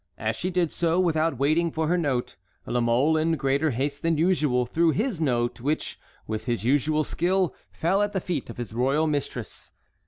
As 0.17 0.35
she 0.35 0.49
did 0.49 0.71
so, 0.71 0.99
without 0.99 1.37
waiting 1.37 1.69
for 1.69 1.87
her 1.87 1.95
note, 1.95 2.35
La 2.65 2.79
Mole, 2.79 3.15
in 3.17 3.33
greater 3.33 3.69
haste 3.69 4.01
than 4.01 4.17
usual, 4.17 4.65
threw 4.65 4.89
his 4.89 5.21
note 5.21 5.61
which 5.61 5.99
with 6.25 6.45
his 6.45 6.63
usual 6.65 7.03
skill 7.03 7.53
fell 7.71 8.01
at 8.01 8.11
the 8.11 8.19
feet 8.19 8.49
of 8.49 8.57
his 8.57 8.73
royal 8.73 9.05
mistress. 9.05 9.71